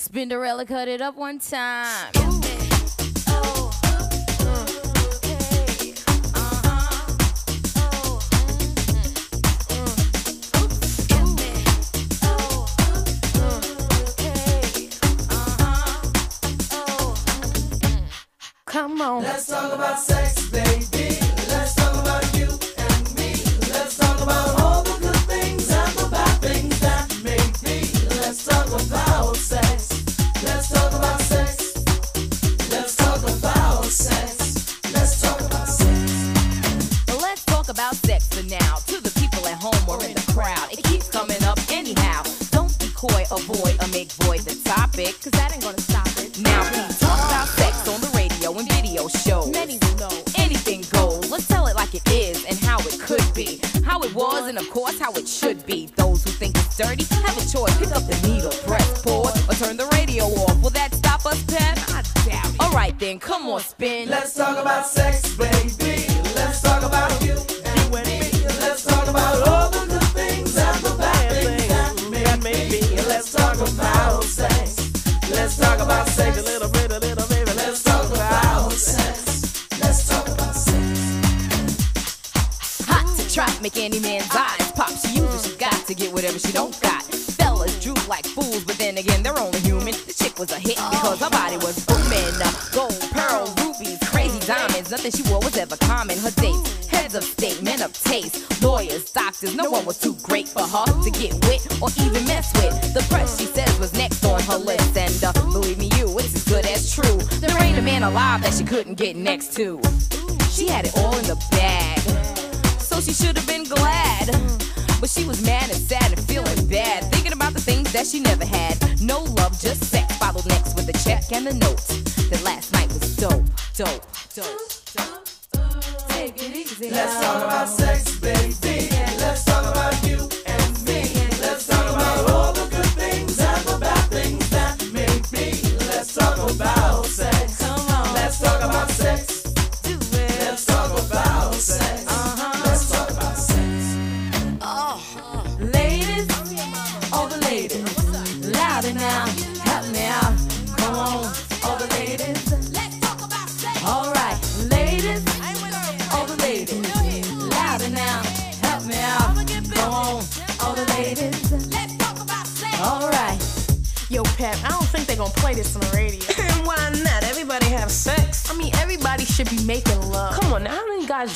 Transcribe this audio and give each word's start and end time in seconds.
Spinderella 0.00 0.66
cut 0.66 0.88
it 0.88 1.02
up 1.02 1.14
one 1.14 1.38
time. 1.38 2.10
Come 18.64 19.02
on. 19.02 19.22
Let's 19.22 19.48
talk 19.48 19.74
about 19.74 19.98
sex, 19.98 20.48
baby. 20.48 21.09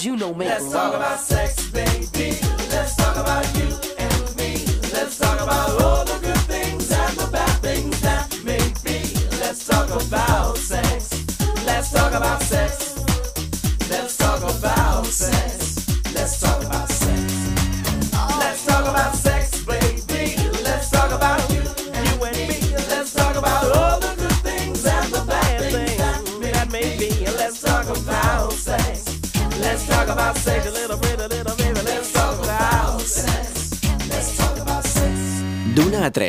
you 0.02 0.17
know 0.17 0.32
make 0.32 0.49
Let's 0.49 0.73
love. 0.73 0.94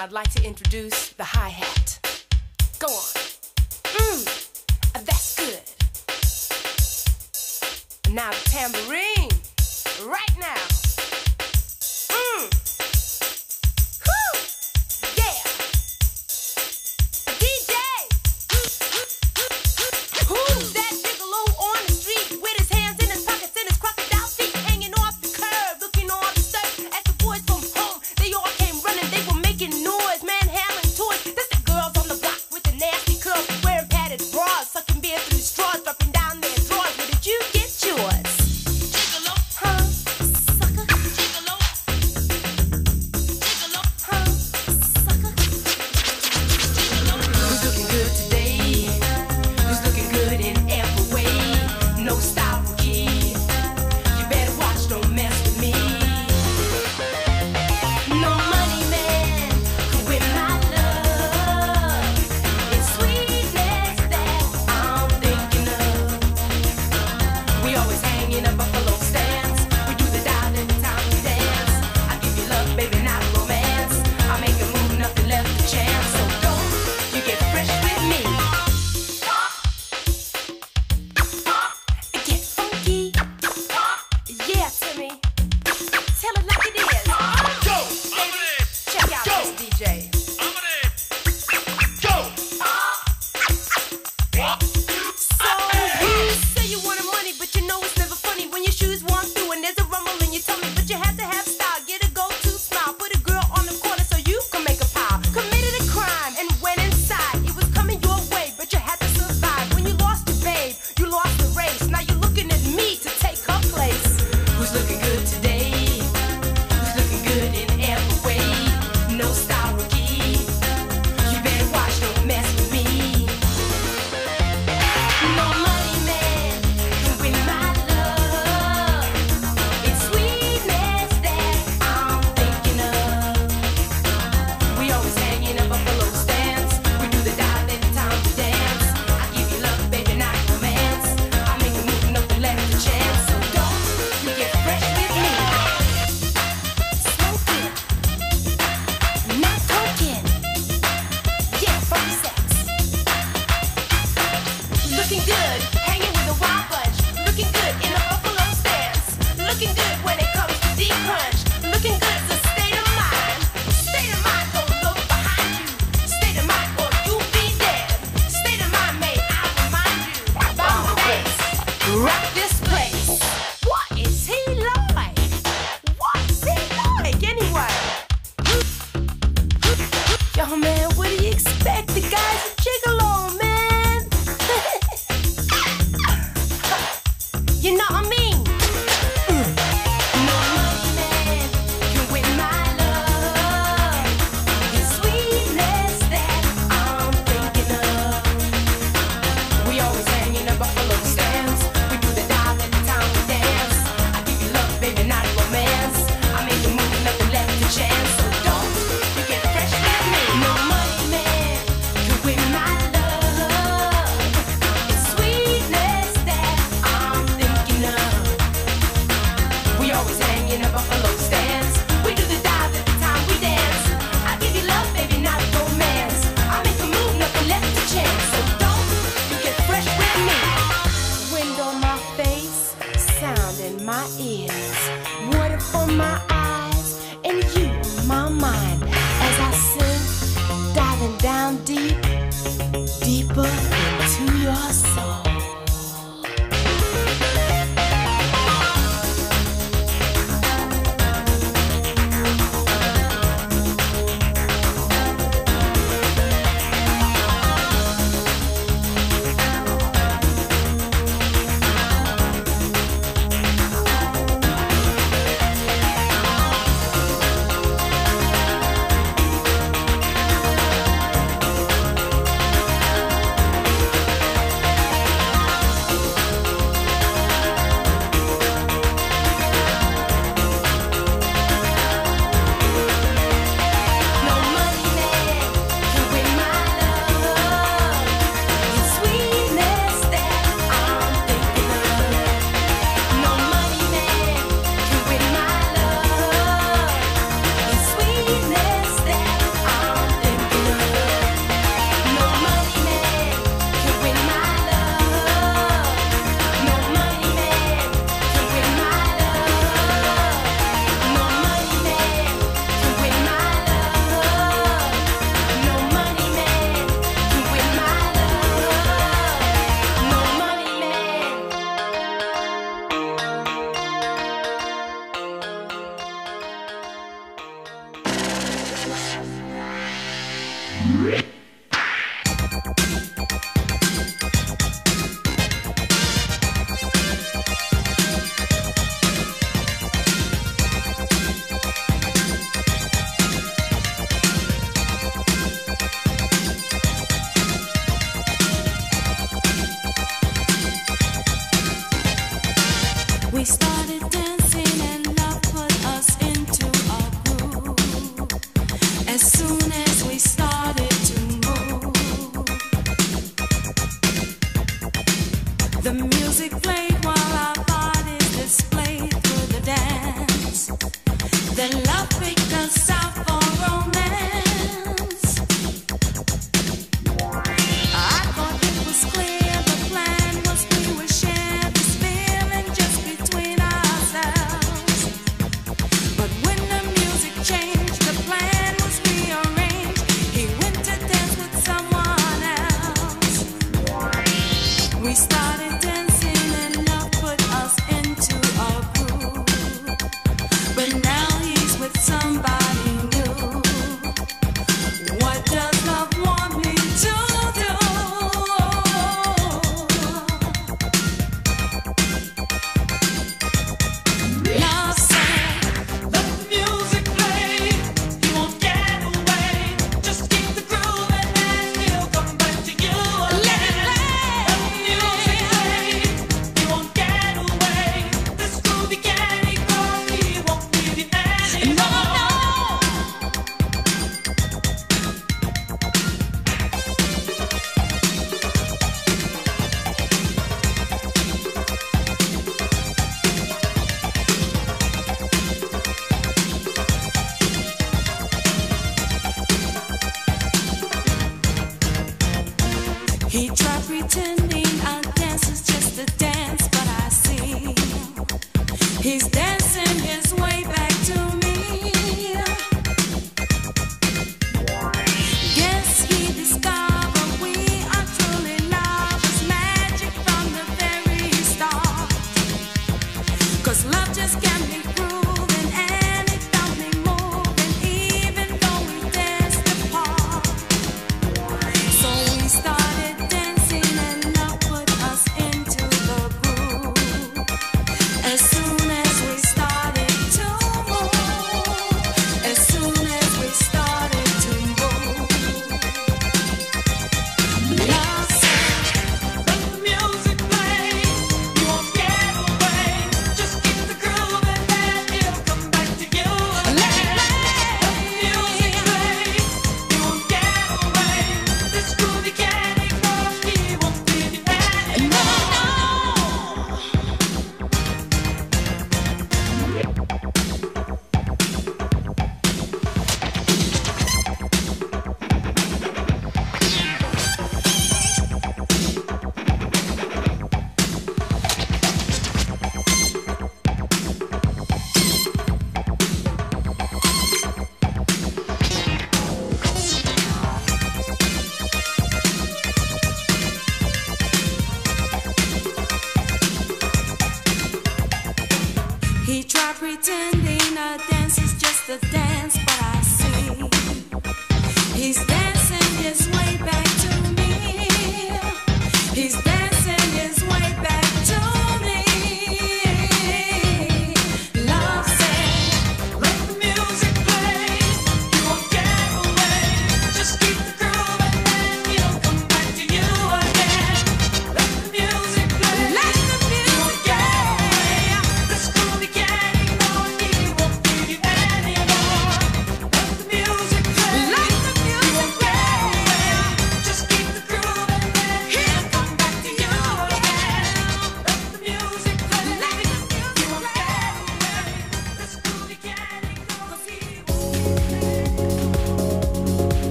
I'd 0.00 0.12
like 0.12 0.32
to 0.32 0.42
introduce 0.46 0.99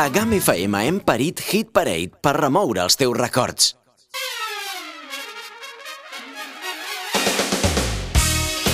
A 0.00 0.08
GAM 0.08 0.32
FM 0.32 0.78
hem 0.80 0.98
parit 1.04 1.42
Hit 1.44 1.74
Parade 1.76 2.14
per 2.24 2.32
remoure 2.32 2.80
els 2.80 2.94
teus 2.96 3.12
records. 3.18 3.74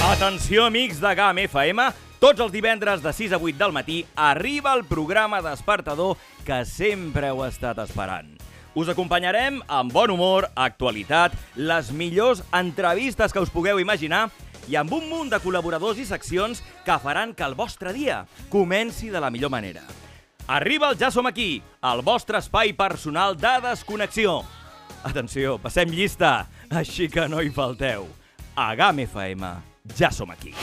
Atenció, 0.07 0.69
amics 0.69 1.01
de 1.03 1.13
GAM 1.19 1.43
FM. 1.49 1.89
Tots 2.23 2.47
els 2.47 2.55
divendres 2.55 3.03
de 3.03 3.11
6 3.11 3.35
a 3.35 3.43
8 3.43 3.59
del 3.59 3.75
matí 3.75 3.99
arriba 4.15 4.77
el 4.79 4.85
programa 4.87 5.43
despertador 5.43 6.15
que 6.47 6.63
sempre 6.63 7.35
heu 7.35 7.43
estat 7.49 7.83
esperant. 7.83 8.31
Us 8.79 8.95
acompanyarem 8.95 9.59
amb 9.67 9.91
bon 9.91 10.15
humor, 10.15 10.47
actualitat, 10.55 11.35
les 11.59 11.91
millors 11.91 12.47
entrevistes 12.55 13.35
que 13.35 13.43
us 13.43 13.51
pugueu 13.51 13.83
imaginar 13.83 14.29
i 14.71 14.79
amb 14.79 14.95
un 14.95 15.11
munt 15.11 15.35
de 15.35 15.43
col·laboradors 15.43 15.99
i 15.99 16.07
seccions 16.07 16.63
que 16.87 17.03
faran 17.03 17.35
que 17.35 17.51
el 17.51 17.59
vostre 17.59 17.91
dia 17.91 18.29
comenci 18.47 19.11
de 19.11 19.19
la 19.19 19.35
millor 19.35 19.51
manera. 19.51 19.83
Arriba 20.47 20.91
el 20.91 20.99
Ja 20.99 21.11
som 21.11 21.27
aquí, 21.27 21.61
el 21.83 22.03
vostre 22.07 22.39
espai 22.39 22.73
personal 22.73 23.35
de 23.35 23.51
desconnexió. 23.65 24.45
Atenció, 25.03 25.57
passem 25.59 25.91
llista, 25.91 26.47
així 26.71 27.09
que 27.11 27.27
no 27.29 27.43
hi 27.43 27.51
falteu. 27.51 28.07
A 28.55 28.75
GAM 28.79 29.03
FM, 29.03 29.51
ja 29.99 30.11
som 30.15 30.31
aquí. 30.31 30.55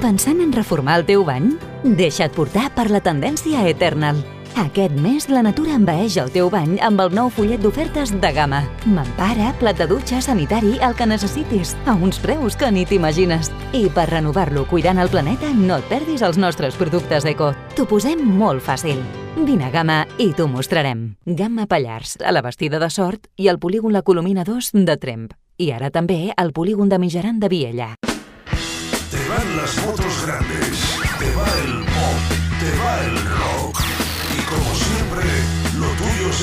Pensant 0.00 0.40
en 0.40 0.52
reformar 0.54 1.00
el 1.00 1.04
teu 1.04 1.24
bany? 1.26 1.52
Deixa't 1.84 2.32
portar 2.32 2.70
per 2.72 2.88
la 2.94 3.02
tendència 3.04 3.66
Eternal. 3.68 4.24
Aquest 4.56 4.94
mes 5.04 5.26
la 5.28 5.42
natura 5.44 5.74
envaeix 5.76 6.14
el 6.16 6.30
teu 6.32 6.46
bany 6.48 6.78
amb 6.80 7.02
el 7.04 7.10
nou 7.12 7.28
fullet 7.28 7.60
d'ofertes 7.60 8.14
de 8.22 8.30
gamma. 8.32 8.62
Mampara, 8.88 9.50
plat 9.60 9.76
de 9.76 9.84
dutxa, 9.90 10.22
sanitari, 10.24 10.78
el 10.80 10.94
que 10.96 11.04
necessitis, 11.04 11.74
a 11.84 11.92
uns 11.92 12.16
preus 12.22 12.56
que 12.56 12.70
ni 12.72 12.86
t'imagines. 12.88 13.50
I 13.76 13.90
per 13.92 14.06
renovar-lo 14.08 14.64
cuidant 14.70 14.96
el 15.02 15.12
planeta, 15.12 15.52
no 15.52 15.76
et 15.76 15.84
perdis 15.92 16.24
els 16.24 16.40
nostres 16.40 16.78
productes 16.80 17.28
eco. 17.28 17.50
T'ho 17.76 17.84
posem 17.84 18.24
molt 18.24 18.64
fàcil. 18.64 19.04
Vine 19.36 19.68
a 19.68 19.70
Gamma 19.74 19.98
i 20.16 20.30
t'ho 20.32 20.48
mostrarem. 20.48 21.04
Gamma 21.26 21.68
Pallars, 21.68 22.16
a 22.24 22.32
la 22.32 22.40
Bastida 22.40 22.80
de 22.80 22.88
Sort 22.88 23.28
i 23.36 23.52
al 23.52 23.60
polígon 23.60 23.92
La 23.92 24.00
Colomina 24.00 24.48
2 24.48 24.72
de 24.72 24.96
Tremp. 24.96 25.36
I 25.60 25.72
ara 25.76 25.92
també 25.92 26.32
al 26.32 26.56
polígon 26.56 26.88
de 26.88 26.98
Mijaran 26.98 27.44
de 27.44 27.52
Viella. 27.52 27.92
Te 28.00 29.20
van 29.28 29.56
las 29.60 29.76
motos 29.84 30.24
grandes, 30.24 30.90
te 31.20 31.32
va 31.36 31.48
el 31.60 31.80
pop, 31.92 32.36
te 32.56 32.72
va 32.80 33.00
el 33.04 33.25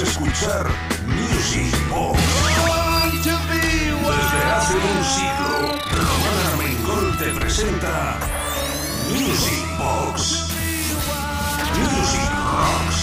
escuchar 0.03 0.67
Music 1.07 1.73
Box. 1.89 2.19
Desde 3.23 4.51
hace 4.51 4.75
un 4.75 5.03
siglo, 5.05 5.53
Román 5.91 6.37
Armengol 6.51 7.17
te 7.17 7.29
presenta 7.39 8.17
Music 9.11 9.63
Box. 9.77 10.47
Music 11.79 12.29
Rocks. 12.51 12.99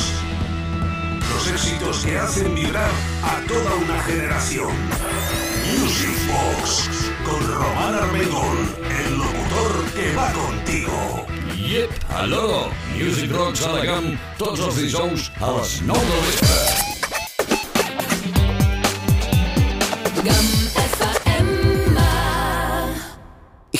Los 1.32 1.46
éxitos 1.48 2.04
que 2.04 2.18
hacen 2.18 2.54
vibrar 2.54 2.90
a 3.22 3.46
toda 3.48 3.74
una 3.76 4.02
generación. 4.02 4.72
Music 5.78 6.16
Box 6.28 6.90
con 7.24 7.48
Román 7.48 7.94
Armengol, 7.94 8.76
el 9.04 9.16
locutor 9.16 9.90
que 9.94 10.14
va 10.14 10.32
contigo. 10.32 11.26
Yep, 11.56 11.90
allò, 12.10 12.70
Music 12.94 13.30
Rocks 13.32 13.62
a 13.62 13.72
la 13.72 13.84
GAM, 13.84 14.18
tots 14.38 14.60
els 14.60 14.76
dijous 14.82 15.30
a 15.40 15.54
les 15.60 15.80
9 15.86 16.06
del 16.10 16.24
vespre. 16.26 16.79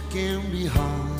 what 0.00 0.12
can 0.12 0.50
be. 0.50 1.19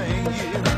playing 0.00 0.64
you. 0.64 0.69